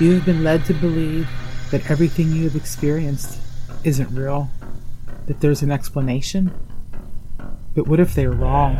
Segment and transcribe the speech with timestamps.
[0.00, 1.28] You have been led to believe
[1.70, 3.38] that everything you have experienced
[3.84, 4.50] isn't real,
[5.26, 6.52] that there's an explanation.
[7.76, 8.76] But what if they're wrong?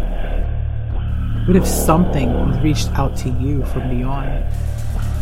[1.46, 4.44] What if something has reached out to you from beyond?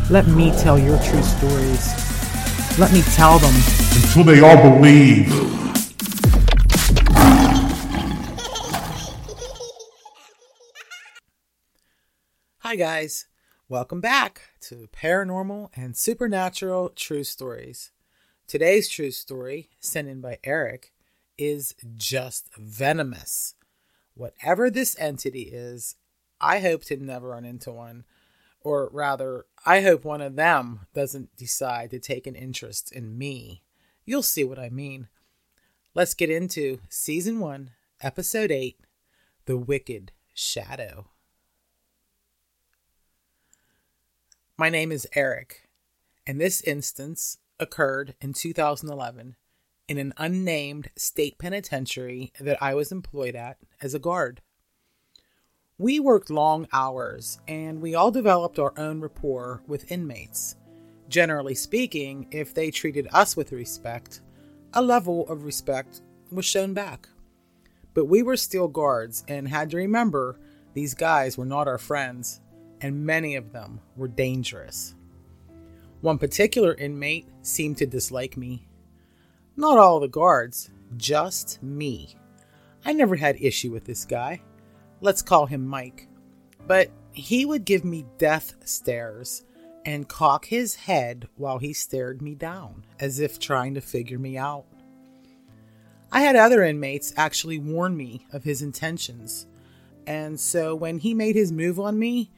[0.09, 2.79] Let me tell your true stories.
[2.79, 3.55] Let me tell them.
[3.95, 5.29] Until they all believe.
[12.61, 13.27] Hi, guys.
[13.73, 17.91] Welcome back to Paranormal and Supernatural True Stories.
[18.47, 20.93] Today's true story, sent in by Eric,
[21.39, 23.55] is just venomous.
[24.13, 25.97] Whatever this entity is,
[26.39, 28.05] I hope to never run into one.
[28.61, 33.63] Or rather, I hope one of them doesn't decide to take an interest in me.
[34.05, 35.09] You'll see what I mean.
[35.95, 37.71] Let's get into Season 1,
[38.03, 38.81] Episode 8
[39.47, 41.07] The Wicked Shadow.
[44.63, 45.69] My name is Eric,
[46.25, 49.35] and this instance occurred in 2011
[49.89, 54.41] in an unnamed state penitentiary that I was employed at as a guard.
[55.79, 60.55] We worked long hours and we all developed our own rapport with inmates.
[61.09, 64.21] Generally speaking, if they treated us with respect,
[64.75, 67.09] a level of respect was shown back.
[67.95, 70.39] But we were still guards and had to remember
[70.73, 72.41] these guys were not our friends
[72.83, 74.95] and many of them were dangerous.
[76.01, 78.67] One particular inmate seemed to dislike me.
[79.57, 82.17] Not all the guards, just me.
[82.85, 84.43] I never had issue with this guy.
[85.01, 86.09] Let's call him Mike.
[86.67, 89.45] But he would give me death stares
[89.85, 94.37] and cock his head while he stared me down, as if trying to figure me
[94.37, 94.65] out.
[96.11, 99.47] I had other inmates actually warn me of his intentions,
[100.07, 102.31] and so when he made his move on me,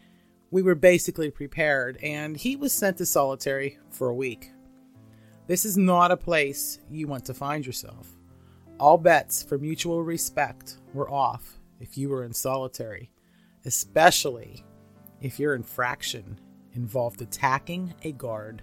[0.55, 4.53] we were basically prepared, and he was sent to solitary for a week.
[5.49, 8.17] This is not a place you want to find yourself.
[8.79, 13.11] All bets for mutual respect were off if you were in solitary,
[13.65, 14.65] especially
[15.21, 16.39] if your infraction
[16.75, 18.63] involved attacking a guard.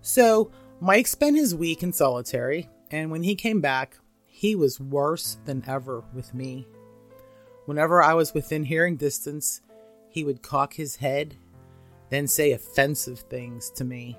[0.00, 0.50] So,
[0.80, 5.62] Mike spent his week in solitary, and when he came back, he was worse than
[5.68, 6.66] ever with me.
[7.66, 9.60] Whenever I was within hearing distance,
[10.10, 11.36] he would cock his head,
[12.10, 14.18] then say offensive things to me,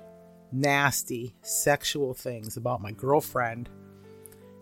[0.50, 3.68] nasty, sexual things about my girlfriend.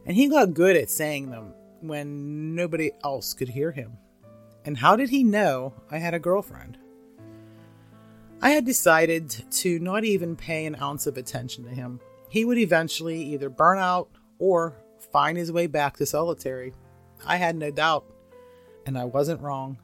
[0.05, 3.93] And he got good at saying them when nobody else could hear him.
[4.65, 6.77] And how did he know I had a girlfriend?
[8.43, 12.01] I had decided to not even pay an ounce of attention to him.
[12.29, 14.09] He would eventually either burn out
[14.39, 14.77] or
[15.13, 16.75] find his way back to solitary.
[17.25, 18.05] I had no doubt,
[18.87, 19.79] and I wasn't wrong.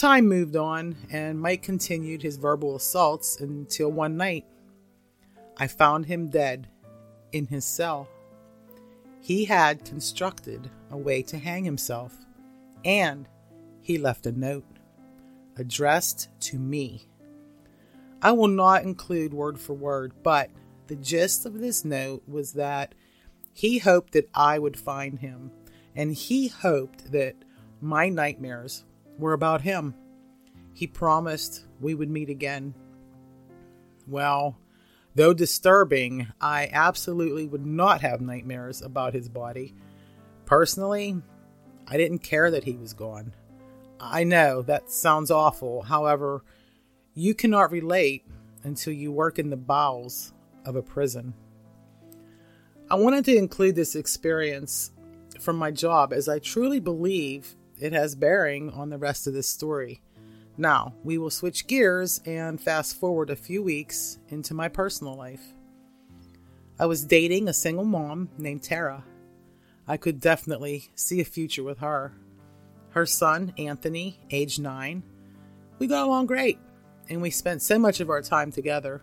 [0.00, 4.46] Time moved on, and Mike continued his verbal assaults until one night
[5.58, 6.68] I found him dead
[7.32, 8.08] in his cell.
[9.20, 12.16] He had constructed a way to hang himself,
[12.82, 13.28] and
[13.82, 14.64] he left a note
[15.58, 17.06] addressed to me.
[18.22, 20.48] I will not include word for word, but
[20.86, 22.94] the gist of this note was that
[23.52, 25.50] he hoped that I would find him,
[25.94, 27.34] and he hoped that
[27.82, 28.84] my nightmares
[29.20, 29.94] were about him.
[30.74, 32.74] He promised we would meet again.
[34.06, 34.58] Well,
[35.14, 39.74] though disturbing, I absolutely would not have nightmares about his body.
[40.46, 41.20] Personally,
[41.86, 43.34] I didn't care that he was gone.
[44.00, 45.82] I know that sounds awful.
[45.82, 46.42] However,
[47.14, 48.24] you cannot relate
[48.62, 50.32] until you work in the bowels
[50.64, 51.34] of a prison.
[52.90, 54.92] I wanted to include this experience
[55.38, 59.48] from my job as I truly believe it has bearing on the rest of this
[59.48, 60.02] story.
[60.56, 65.54] Now, we will switch gears and fast forward a few weeks into my personal life.
[66.78, 69.04] I was dating a single mom named Tara.
[69.86, 72.12] I could definitely see a future with her.
[72.90, 75.02] Her son, Anthony, age 9,
[75.78, 76.58] we got along great,
[77.08, 79.02] and we spent so much of our time together.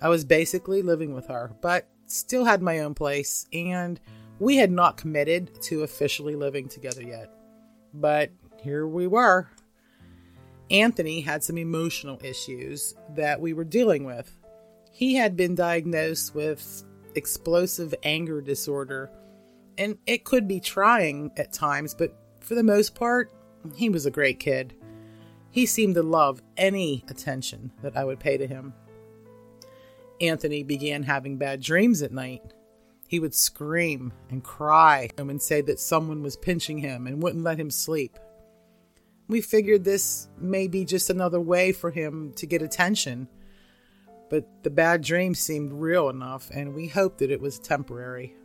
[0.00, 4.00] I was basically living with her, but still had my own place, and
[4.38, 7.30] we had not committed to officially living together yet.
[7.92, 8.30] But
[8.62, 9.48] here we were.
[10.70, 14.36] Anthony had some emotional issues that we were dealing with.
[14.92, 16.84] He had been diagnosed with
[17.14, 19.10] explosive anger disorder,
[19.76, 23.32] and it could be trying at times, but for the most part,
[23.74, 24.74] he was a great kid.
[25.50, 28.72] He seemed to love any attention that I would pay to him.
[30.20, 32.42] Anthony began having bad dreams at night.
[33.10, 37.58] He would scream and cry and say that someone was pinching him and wouldn't let
[37.58, 38.16] him sleep.
[39.26, 43.26] we figured this may be just another way for him to get attention.
[44.28, 48.36] But the bad dream seemed real enough, and we hoped that it was temporary.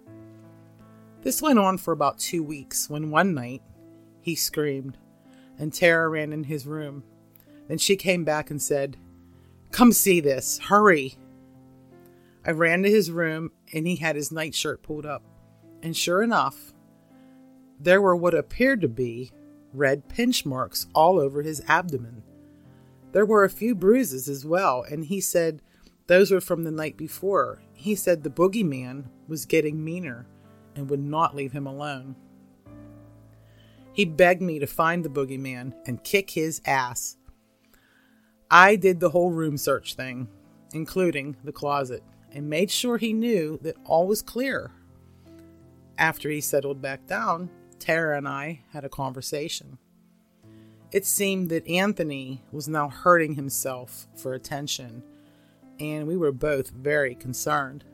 [1.22, 3.62] This went on for about two weeks when one night
[4.20, 4.98] he screamed,
[5.60, 7.04] and Tara ran in his room.
[7.68, 8.98] Then she came back and said,
[9.70, 11.20] Come see this, hurry.
[12.46, 15.24] I ran to his room, and he had his nightshirt pulled up.
[15.82, 16.74] And sure enough,
[17.80, 19.32] there were what appeared to be
[19.74, 22.24] red pinch marks all over his abdomen.
[23.12, 25.62] There were a few bruises as well, and he said
[26.08, 27.62] those were from the night before.
[27.74, 30.28] He said the boogeyman was getting meaner
[30.76, 32.16] and would not leave him alone.
[33.94, 37.18] He begged me to find the boogeyman and kick his ass.
[38.52, 40.28] I did the whole room search thing,
[40.74, 42.04] including the closet,
[42.36, 44.72] and made sure he knew that all was clear.
[45.98, 47.50] After he settled back down,
[47.80, 49.78] Tara and I had a conversation.
[50.92, 55.02] It seemed that Anthony was now hurting himself for attention,
[55.80, 57.86] and we were both very concerned.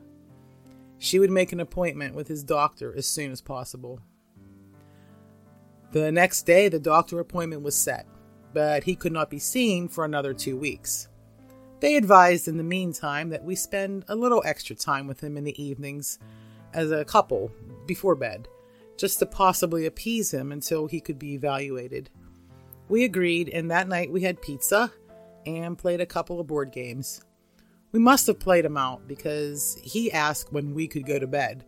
[0.98, 4.00] She would make an appointment with his doctor as soon as possible.
[5.92, 8.06] The next day, the doctor appointment was set,
[8.52, 11.08] but he could not be seen for another two weeks.
[11.82, 15.42] They advised in the meantime that we spend a little extra time with him in
[15.42, 16.20] the evenings
[16.72, 17.50] as a couple
[17.86, 18.46] before bed
[18.96, 22.08] just to possibly appease him until he could be evaluated.
[22.88, 24.92] We agreed, and that night we had pizza
[25.44, 27.20] and played a couple of board games.
[27.90, 31.64] We must have played him out because he asked when we could go to bed.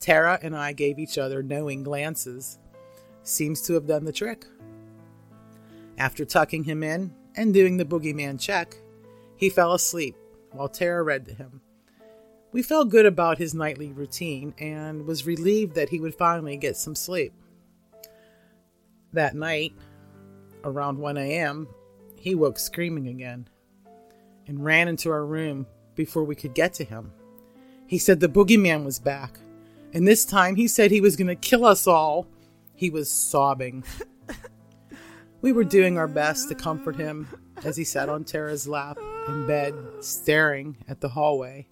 [0.00, 2.58] Tara and I gave each other knowing glances.
[3.22, 4.44] Seems to have done the trick.
[5.98, 8.76] After tucking him in and doing the boogeyman check,
[9.36, 10.16] he fell asleep
[10.52, 11.60] while Tara read to him.
[12.52, 16.76] We felt good about his nightly routine and was relieved that he would finally get
[16.76, 17.34] some sleep.
[19.12, 19.74] That night,
[20.64, 21.68] around 1 a.m.,
[22.16, 23.48] he woke screaming again
[24.46, 27.12] and ran into our room before we could get to him.
[27.86, 29.38] He said the boogeyman was back,
[29.92, 32.26] and this time he said he was going to kill us all.
[32.74, 33.84] He was sobbing.
[35.40, 37.28] we were doing our best to comfort him
[37.64, 38.98] as he sat on Tara's lap
[39.28, 41.66] in bed, staring at the hallway.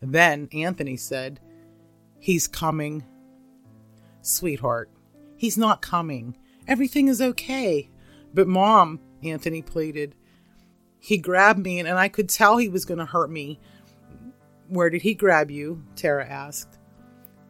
[0.00, 1.40] Then Anthony said,
[2.18, 3.04] He's coming.
[4.22, 4.90] Sweetheart,
[5.36, 6.36] he's not coming.
[6.66, 7.90] Everything is okay.
[8.32, 10.14] But, Mom, Anthony pleaded,
[10.98, 13.60] he grabbed me and I could tell he was going to hurt me.
[14.68, 15.84] Where did he grab you?
[15.96, 16.78] Tara asked.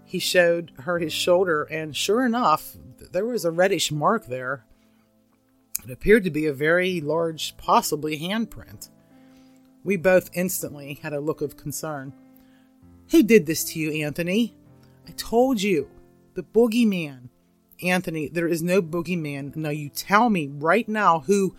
[0.04, 2.76] He showed her his shoulder, and sure enough,
[3.12, 4.64] there was a reddish mark there.
[5.84, 8.88] It appeared to be a very large, possibly handprint.
[9.82, 12.14] We both instantly had a look of concern.
[13.10, 14.56] Who did this to you, Anthony?
[15.06, 15.90] I told you.
[16.34, 17.28] The boogeyman.
[17.82, 19.54] Anthony, there is no boogeyman.
[19.56, 21.54] Now you tell me right now who.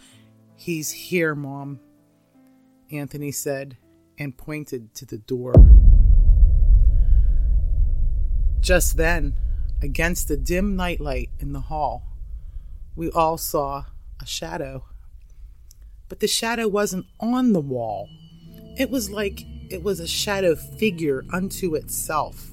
[0.56, 1.80] He's here, Mom.
[2.92, 3.78] Anthony said
[4.18, 5.54] and pointed to the door.
[8.60, 9.36] Just then,
[9.82, 12.08] against the dim nightlight in the hall,
[12.96, 13.86] we all saw
[14.26, 14.84] a shadow.
[16.10, 18.10] But the shadow wasn't on the wall.
[18.76, 22.52] It was like it was a shadow figure unto itself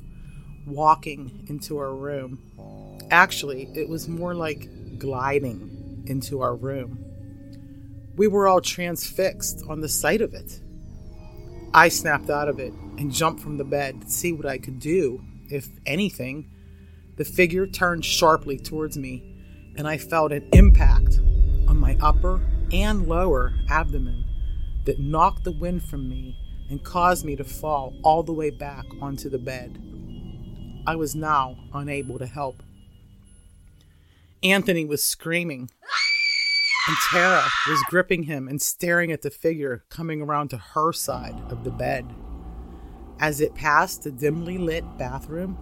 [0.66, 2.38] walking into our room.
[3.10, 7.02] Actually, it was more like gliding into our room.
[8.16, 10.61] We were all transfixed on the sight of it.
[11.73, 14.78] I snapped out of it and jumped from the bed to see what I could
[14.78, 16.50] do, if anything.
[17.16, 21.18] The figure turned sharply towards me, and I felt an impact
[21.82, 22.40] my upper
[22.72, 24.24] and lower abdomen
[24.84, 26.38] that knocked the wind from me
[26.70, 29.82] and caused me to fall all the way back onto the bed.
[30.86, 32.62] I was now unable to help.
[34.44, 35.70] Anthony was screaming,
[36.86, 41.34] and Tara was gripping him and staring at the figure coming around to her side
[41.50, 42.06] of the bed.
[43.18, 45.58] As it passed the dimly lit bathroom,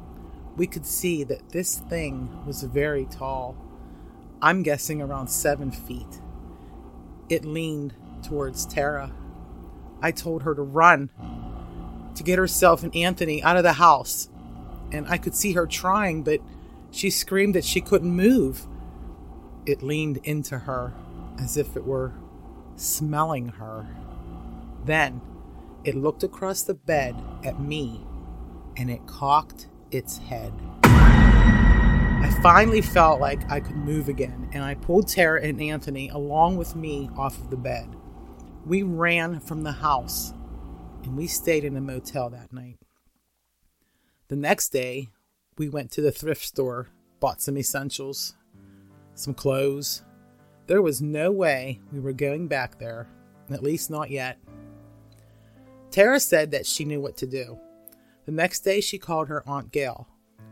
[0.55, 3.57] we could see that this thing was very tall.
[4.43, 6.21] I'm guessing around seven feet.
[7.29, 9.13] It leaned towards Tara
[10.03, 11.11] I told her to run,
[12.15, 14.29] to get herself and Anthony out of the house.
[14.93, 16.41] And I could see her trying, but
[16.91, 18.67] she screamed that she couldn't move.
[19.67, 20.93] It leaned into her
[21.39, 22.13] as if it were
[22.77, 23.87] smelling her.
[24.85, 25.21] Then
[25.85, 28.01] it looked across the bed at me
[28.77, 30.53] and it cocked its head.
[32.21, 36.57] I finally felt like I could move again, and I pulled Tara and Anthony along
[36.57, 37.89] with me off of the bed.
[38.65, 40.33] We ran from the house
[41.03, 42.79] and we stayed in a motel that night.
[44.29, 45.09] The next day,
[45.59, 48.37] we went to the thrift store, bought some essentials,
[49.15, 50.03] some clothes.
[50.67, 53.09] There was no way we were going back there,
[53.51, 54.39] at least not yet.
[55.91, 57.59] Tara said that she knew what to do.
[58.27, 60.07] The next day, she called her Aunt Gail,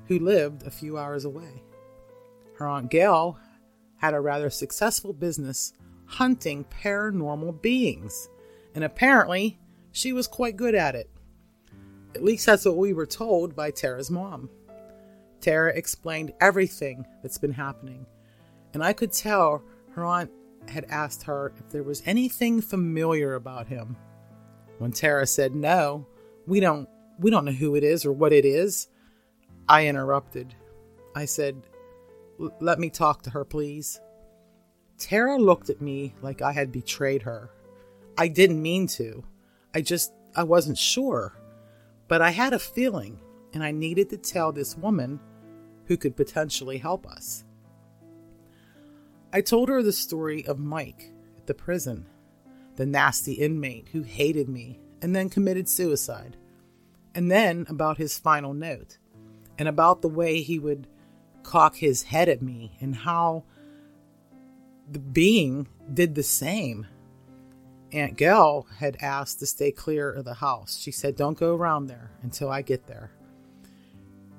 [0.08, 1.62] who lived a few hours away.
[2.56, 3.38] Her Aunt Gail
[3.98, 5.72] had a rather successful business
[6.06, 8.28] hunting paranormal beings,
[8.74, 9.58] and apparently
[9.92, 11.10] she was quite good at it.
[12.14, 14.48] At least that's what we were told by Tara's mom.
[15.40, 18.06] Tara explained everything that's been happening,
[18.72, 19.62] and I could tell
[19.92, 20.30] her aunt
[20.68, 23.96] had asked her if there was anything familiar about him.
[24.78, 26.06] When Tara said no,
[26.46, 26.88] we don't
[27.18, 28.88] we don't know who it is or what it is,
[29.68, 30.54] I interrupted.
[31.14, 31.62] I said,
[32.60, 34.00] "Let me talk to her, please."
[34.98, 37.50] Tara looked at me like I had betrayed her.
[38.16, 39.24] I didn't mean to.
[39.74, 41.34] I just I wasn't sure.
[42.08, 43.20] But I had a feeling
[43.52, 45.20] and I needed to tell this woman
[45.86, 47.44] who could potentially help us.
[49.32, 52.06] I told her the story of Mike at the prison,
[52.76, 56.36] the nasty inmate who hated me and then committed suicide,
[57.14, 58.97] and then about his final note,
[59.58, 60.86] and about the way he would
[61.42, 63.44] cock his head at me and how
[64.90, 66.86] the being did the same.
[67.92, 70.78] Aunt Gail had asked to stay clear of the house.
[70.78, 73.10] She said, Don't go around there until I get there.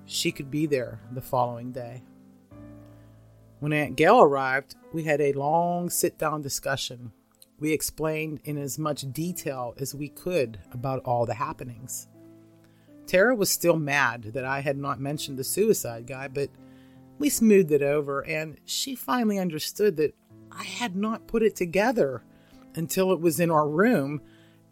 [0.06, 2.04] She could be there the following day.
[3.60, 7.12] When Aunt Gail arrived, we had a long sit down discussion.
[7.60, 12.08] We explained in as much detail as we could about all the happenings.
[13.10, 16.52] Tara was still mad that I had not mentioned the suicide guy, but
[17.18, 20.14] we smoothed it over, and she finally understood that
[20.52, 22.24] I had not put it together
[22.76, 24.22] until it was in our room,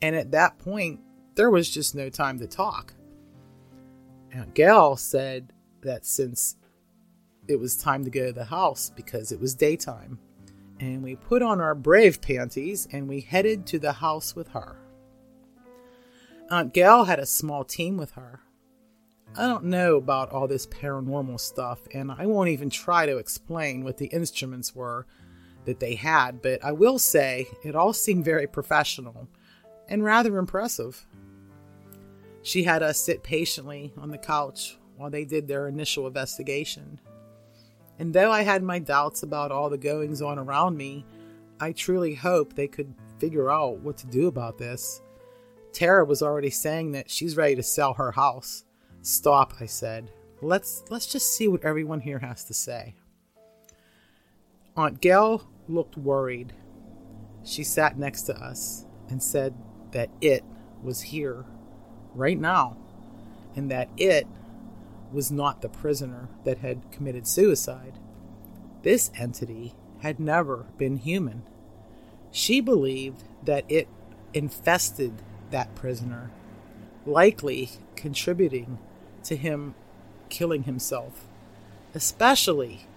[0.03, 0.99] and at that point,
[1.33, 2.93] there was just no time to talk.
[4.31, 5.51] Aunt Gail said
[5.81, 6.57] that since
[7.47, 10.19] it was time to go to the house because it was daytime,
[10.79, 14.77] and we put on our brave panties and we headed to the house with her.
[16.49, 18.39] Aunt Gail had a small team with her.
[19.35, 23.83] I don't know about all this paranormal stuff, and I won't even try to explain
[23.83, 25.05] what the instruments were
[25.65, 29.27] that they had, but I will say it all seemed very professional
[29.89, 31.05] and rather impressive.
[32.41, 37.01] She had us sit patiently on the couch while they did their initial investigation.
[37.99, 41.05] And though I had my doubts about all the goings on around me,
[41.59, 45.01] I truly hoped they could figure out what to do about this.
[45.73, 48.63] Tara was already saying that she's ready to sell her house.
[49.01, 50.11] Stop, I said.
[50.41, 52.95] Let's let's just see what everyone here has to say.
[54.75, 56.53] Aunt Gail looked worried.
[57.43, 59.55] She sat next to us and said
[59.91, 60.43] that it
[60.83, 61.45] was here
[62.13, 62.77] right now
[63.55, 64.27] and that it
[65.11, 67.97] was not the prisoner that had committed suicide.
[68.83, 71.43] This entity had never been human.
[72.31, 73.87] She believed that it
[74.33, 76.31] infested that prisoner,
[77.05, 78.77] likely contributing
[79.23, 79.75] to him
[80.29, 81.27] killing himself,
[81.93, 82.87] especially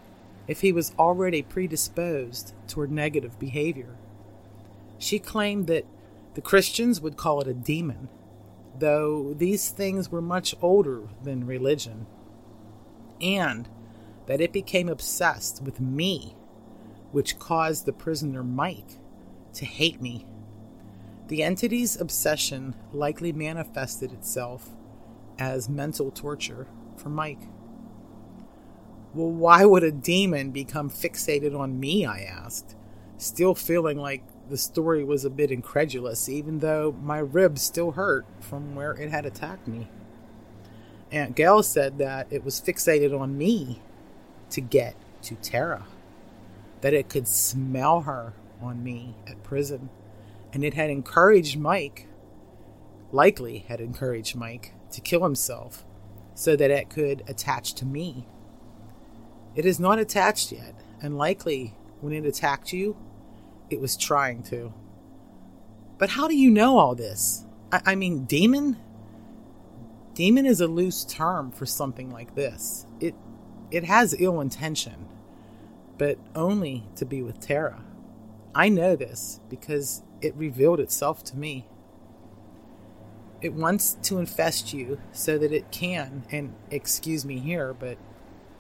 [0.47, 3.97] if he was already predisposed toward negative behavior.
[4.99, 5.87] She claimed that
[6.35, 8.09] the Christians would call it a demon,
[8.79, 12.07] though these things were much older than religion,
[13.21, 13.69] and
[14.27, 16.35] that it became obsessed with me,
[17.13, 18.99] which caused the prisoner Mike
[19.55, 20.27] to hate me.
[21.31, 24.71] The entity's obsession likely manifested itself
[25.39, 27.43] as mental torture for Mike.
[29.15, 32.05] Well, why would a demon become fixated on me?
[32.05, 32.75] I asked,
[33.17, 38.27] still feeling like the story was a bit incredulous, even though my ribs still hurt
[38.41, 39.87] from where it had attacked me.
[41.13, 43.81] Aunt Gail said that it was fixated on me
[44.51, 45.87] to get to Tara,
[46.81, 49.91] that it could smell her on me at prison,
[50.53, 52.07] and it had encouraged Mike,
[53.13, 55.85] likely had encouraged Mike, to kill himself
[56.35, 58.27] so that it could attach to me
[59.55, 62.97] it is not attached yet, and likely when it attacked you,
[63.69, 64.73] it was trying to.
[65.99, 67.45] But how do you know all this?
[67.73, 68.77] I, I mean, demon?
[70.15, 72.87] Demon is a loose term for something like this.
[73.01, 73.15] It
[73.71, 75.09] it has ill intention,
[75.99, 77.83] but only to be with Tara.
[78.55, 81.67] I know this because it revealed itself to me.
[83.41, 87.97] It wants to infest you so that it can, and excuse me here, but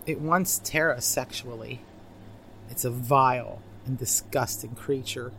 [0.07, 1.83] it wants Tara sexually.
[2.71, 5.33] It's a vile and disgusting creature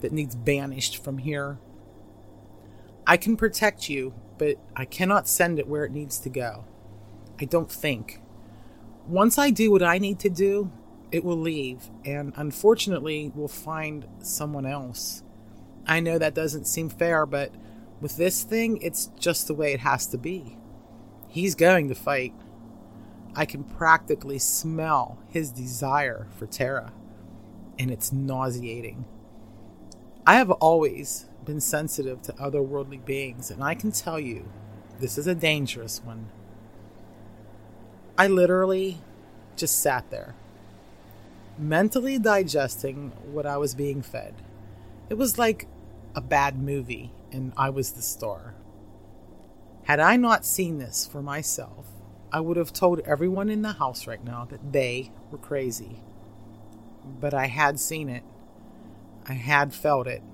[0.00, 1.58] that needs banished from here.
[3.06, 6.64] I can protect you, but I cannot send it where it needs to go.
[7.40, 8.20] I don't think.
[9.08, 10.70] Once I do what I need to do,
[11.10, 15.22] it will leave, and unfortunately, will find someone else.
[15.88, 17.50] I know that doesn't seem fair, but
[18.00, 20.58] with this thing, it's just the way it has to be.
[21.28, 22.34] He's going to fight.
[23.34, 26.92] I can practically smell his desire for Tara,
[27.78, 29.06] and it's nauseating.
[30.26, 34.48] I have always been sensitive to otherworldly beings, and I can tell you
[35.00, 36.28] this is a dangerous one.
[38.18, 38.98] I literally
[39.56, 40.34] just sat there,
[41.56, 44.34] mentally digesting what I was being fed.
[45.08, 45.66] It was like
[46.18, 48.56] a bad movie, and I was the star.
[49.84, 51.86] Had I not seen this for myself,
[52.32, 56.02] I would have told everyone in the house right now that they were crazy.
[57.20, 58.24] But I had seen it.
[59.28, 60.24] I had felt it.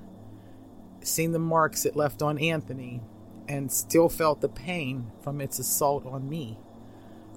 [1.03, 3.03] Seen the marks it left on Anthony,
[3.47, 6.59] and still felt the pain from its assault on me.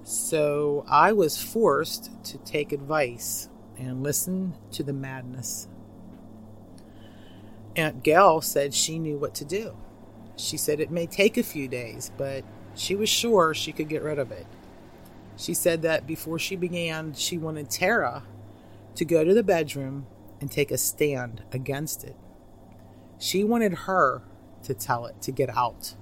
[0.04, 5.68] So I was forced to take advice and listen to the madness.
[7.78, 9.76] Aunt Gail said she knew what to do.
[10.36, 12.44] She said it may take a few days, but
[12.74, 14.46] she was sure she could get rid of it.
[15.36, 18.24] She said that before she began, she wanted Tara
[18.96, 20.06] to go to the bedroom
[20.40, 22.16] and take a stand against it.
[23.18, 24.22] She wanted her
[24.64, 25.94] to tell it to get out,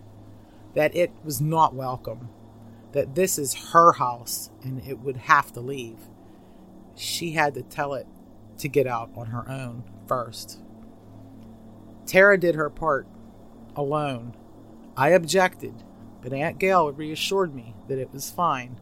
[0.75, 2.31] that it was not welcome,
[2.93, 5.99] that this is her house and it would have to leave.
[6.95, 8.07] She had to tell it
[8.59, 10.61] to get out on her own first.
[12.07, 13.07] Tara did her part
[13.75, 14.35] alone.
[14.97, 15.75] I objected,
[16.23, 18.79] but Aunt Gail reassured me that it was fine.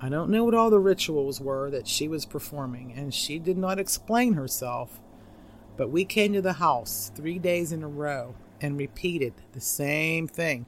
[0.00, 3.58] I don't know what all the rituals were that she was performing, and she did
[3.58, 5.00] not explain herself.
[5.76, 10.26] But we came to the house three days in a row and repeated the same
[10.26, 10.66] thing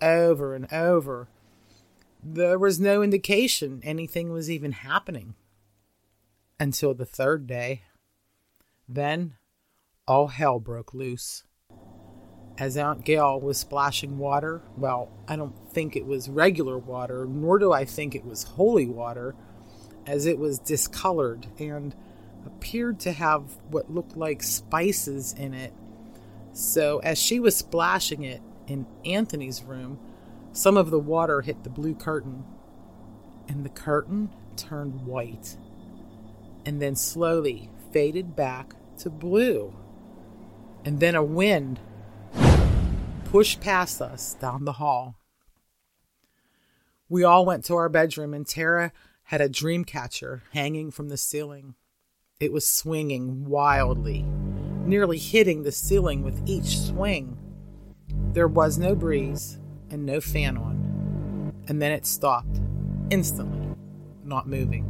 [0.00, 1.28] over and over.
[2.22, 5.34] There was no indication anything was even happening
[6.58, 7.82] until the third day.
[8.88, 9.34] Then
[10.06, 11.44] all hell broke loose
[12.58, 14.62] as Aunt Gail was splashing water.
[14.76, 18.86] Well, I don't think it was regular water, nor do I think it was holy
[18.86, 19.34] water,
[20.06, 21.94] as it was discolored and
[22.46, 25.74] appeared to have what looked like spices in it.
[26.52, 29.98] So, as she was splashing it in Anthony's room,
[30.52, 32.44] some of the water hit the blue curtain,
[33.48, 35.58] and the curtain turned white
[36.64, 39.74] and then slowly faded back to blue.
[40.86, 41.80] And then a wind
[43.24, 45.16] pushed past us down the hall.
[47.08, 48.92] We all went to our bedroom, and Tara
[49.24, 51.74] had a dream catcher hanging from the ceiling.
[52.38, 54.22] It was swinging wildly,
[54.84, 57.36] nearly hitting the ceiling with each swing.
[58.32, 59.58] There was no breeze
[59.90, 62.60] and no fan on, and then it stopped
[63.10, 63.74] instantly,
[64.22, 64.84] not moving.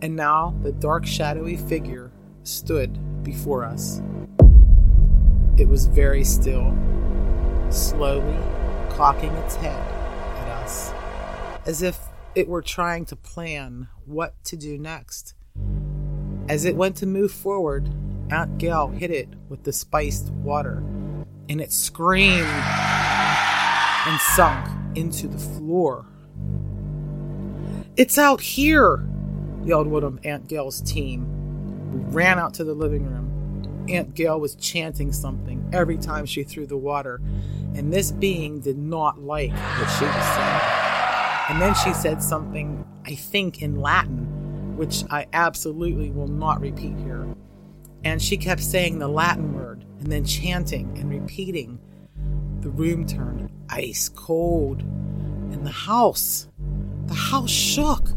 [0.00, 2.10] And now the dark, shadowy figure
[2.42, 4.00] stood before us.
[5.58, 6.76] It was very still,
[7.70, 8.36] slowly
[8.90, 9.80] cocking its head
[10.36, 10.92] at us,
[11.64, 11.98] as if
[12.34, 15.34] it were trying to plan what to do next.
[16.46, 17.88] As it went to move forward,
[18.30, 20.84] Aunt Gail hit it with the spiced water,
[21.48, 22.46] and it screamed
[24.06, 26.04] and sunk into the floor.
[27.96, 29.08] It's out here!
[29.64, 31.26] yelled one of Aunt Gail's team.
[31.92, 33.35] We ran out to the living room.
[33.90, 37.20] Aunt Gail was chanting something every time she threw the water,
[37.74, 40.60] and this being did not like what she was saying.
[41.48, 46.96] And then she said something, I think in Latin, which I absolutely will not repeat
[46.98, 47.26] here.
[48.04, 51.78] And she kept saying the Latin word and then chanting and repeating.
[52.60, 56.48] The room turned ice cold, and the house,
[57.06, 58.10] the house shook.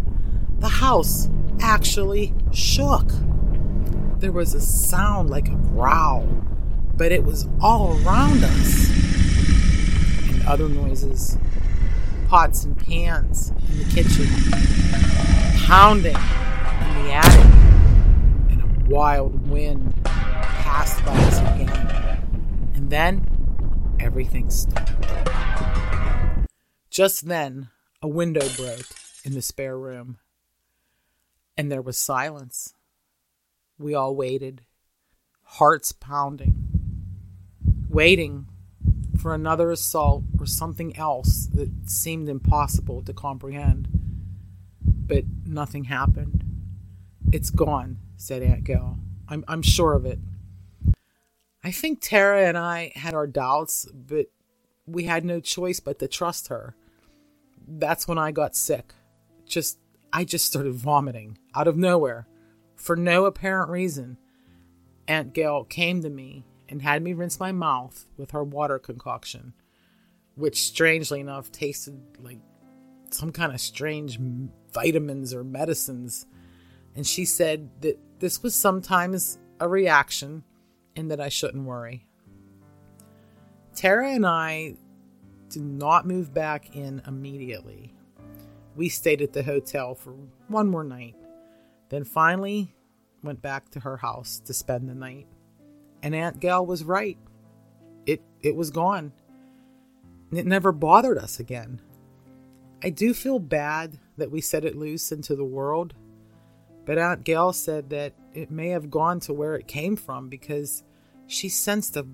[0.59, 1.29] The house
[1.61, 3.11] actually shook.
[4.19, 6.27] There was a sound like a growl,
[6.95, 8.89] but it was all around us.
[10.29, 11.37] And other noises
[12.29, 14.27] pots and pans in the kitchen,
[15.65, 17.45] pounding in the attic,
[18.51, 22.71] and a wild wind passed by us again.
[22.75, 23.25] And then
[23.99, 25.07] everything stopped.
[26.91, 27.69] Just then,
[28.01, 28.85] a window broke
[29.23, 30.19] in the spare room,
[31.57, 32.75] and there was silence.
[33.79, 34.61] We all waited,
[35.43, 36.67] hearts pounding,
[37.89, 38.47] waiting
[39.17, 43.87] for another assault or something else that seemed impossible to comprehend.
[44.83, 46.43] But nothing happened.
[47.31, 48.99] It's gone, said Aunt Gail.
[49.29, 50.19] I'm, I'm sure of it.
[51.63, 54.27] I think Tara and I had our doubts, but
[54.85, 56.75] we had no choice but to trust her.
[57.67, 58.93] That's when I got sick.
[59.45, 59.77] Just
[60.11, 62.27] I just started vomiting out of nowhere
[62.79, 64.17] for no apparent reason.
[65.07, 69.53] Aunt Gail came to me and had me rinse my mouth with her water concoction,
[70.35, 72.39] which strangely enough tasted like
[73.11, 74.19] some kind of strange
[74.71, 76.25] vitamins or medicines.
[76.95, 80.43] And she said that this was sometimes a reaction
[80.95, 82.05] and that I shouldn't worry.
[83.75, 84.75] Tara and I
[85.49, 87.93] did not move back in immediately.
[88.75, 90.13] We stayed at the hotel for
[90.47, 91.15] one more night,
[91.89, 92.73] then finally
[93.23, 95.27] went back to her house to spend the night.
[96.01, 97.17] And Aunt Gail was right.
[98.05, 99.11] It it was gone.
[100.31, 101.81] It never bothered us again.
[102.83, 105.95] I do feel bad that we set it loose into the world,
[106.85, 110.83] but Aunt Gail said that it may have gone to where it came from because
[111.27, 112.05] she sensed a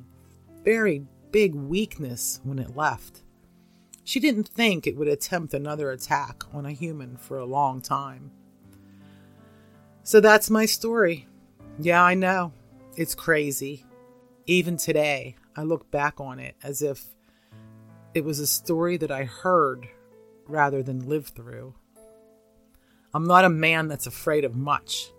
[0.63, 3.21] very big weakness when it left.
[4.03, 8.31] She didn't think it would attempt another attack on a human for a long time.
[10.05, 11.27] So that's my story.
[11.79, 12.53] Yeah, I know.
[12.95, 13.83] It's crazy.
[14.45, 17.03] Even today, I look back on it as if
[18.13, 19.87] it was a story that I heard
[20.47, 21.73] rather than lived through.
[23.15, 25.11] I'm not a man that's afraid of much,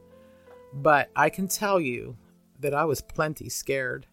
[0.72, 2.16] but I can tell you
[2.60, 4.06] that I was plenty scared,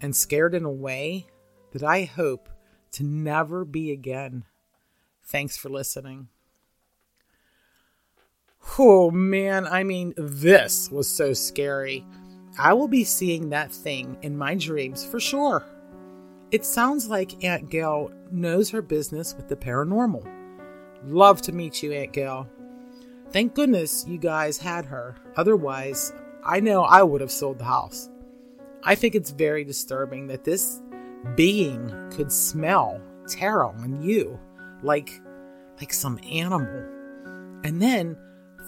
[0.00, 1.28] and scared in a way
[1.70, 2.48] that I hope
[2.92, 4.46] to never be again.
[5.22, 6.26] Thanks for listening.
[8.78, 12.06] Oh man, I mean, this was so scary.
[12.58, 15.64] I will be seeing that thing in my dreams for sure.
[16.50, 20.26] It sounds like Aunt Gail knows her business with the paranormal.
[21.04, 22.48] Love to meet you, Aunt Gail.
[23.30, 25.16] Thank goodness you guys had her.
[25.36, 26.12] Otherwise,
[26.44, 28.10] I know I would have sold the house.
[28.84, 30.82] I think it's very disturbing that this
[31.36, 34.38] being could smell Tara on you
[34.82, 35.20] like
[35.80, 36.84] like some animal.
[37.64, 38.18] And then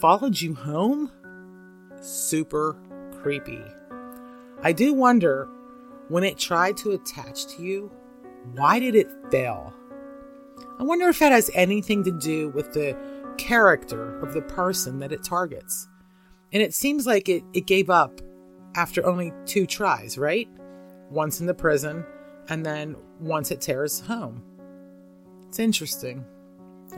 [0.00, 1.10] followed you home?
[2.00, 2.76] Super
[3.12, 3.62] creepy.
[4.62, 5.48] I do wonder
[6.08, 7.90] when it tried to attach to you,
[8.54, 9.72] why did it fail?
[10.78, 12.96] I wonder if that has anything to do with the
[13.38, 15.88] character of the person that it targets.
[16.52, 18.20] And it seems like it, it gave up
[18.74, 20.48] after only two tries, right?
[21.10, 22.04] Once in the prison,
[22.48, 24.42] and then once at Tara's home.
[25.48, 26.24] It's interesting.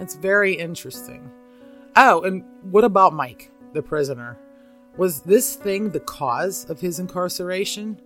[0.01, 1.31] It's very interesting.
[1.99, 4.39] Oh, and what about Mike, the prisoner?
[4.99, 8.01] Was this thing the cause of his incarceration?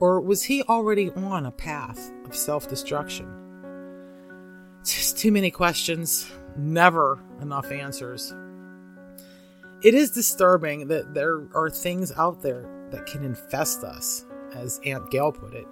[0.00, 3.26] Or was he already on a path of self destruction?
[4.84, 8.34] Just too many questions, never enough answers.
[9.82, 15.10] It is disturbing that there are things out there that can infest us, as Aunt
[15.10, 15.66] Gail put it,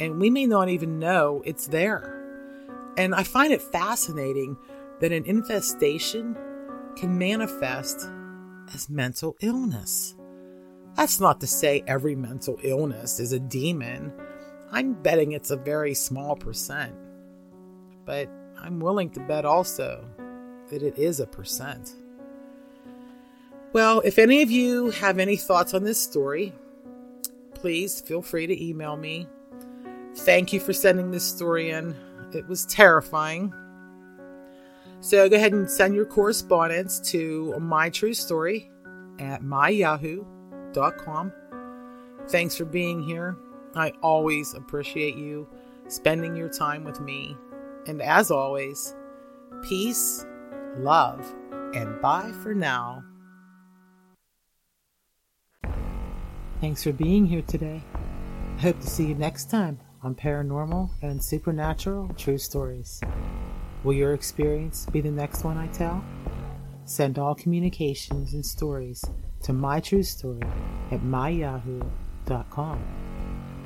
[0.00, 2.20] and we may not even know it's there.
[2.96, 4.56] And I find it fascinating
[5.00, 6.36] that an infestation
[6.96, 8.08] can manifest
[8.72, 10.14] as mental illness.
[10.96, 14.12] That's not to say every mental illness is a demon.
[14.70, 16.94] I'm betting it's a very small percent.
[18.04, 18.28] But
[18.60, 20.04] I'm willing to bet also
[20.70, 21.94] that it is a percent.
[23.72, 26.52] Well, if any of you have any thoughts on this story,
[27.54, 29.26] please feel free to email me.
[30.18, 31.96] Thank you for sending this story in.
[32.32, 33.52] It was terrifying.
[35.04, 38.70] So go ahead and send your correspondence to my true story
[39.18, 41.32] at myyahoo.com.
[42.30, 43.36] Thanks for being here.
[43.74, 45.46] I always appreciate you
[45.88, 47.36] spending your time with me.
[47.86, 48.96] And as always,
[49.68, 50.24] peace,
[50.78, 51.20] love,
[51.74, 53.04] and bye for now.
[56.62, 57.82] Thanks for being here today.
[58.56, 63.02] I hope to see you next time on Paranormal and Supernatural True Stories.
[63.84, 66.02] Will your experience be the next one I tell?
[66.86, 69.04] Send all communications and stories
[69.42, 70.42] to mytruestory
[70.90, 72.82] at myyahoo.com.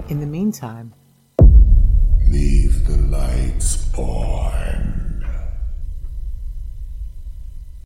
[0.09, 0.93] In the meantime,
[2.33, 4.78] leave the lights on.